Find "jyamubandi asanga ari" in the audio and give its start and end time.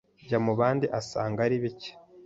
0.27-1.57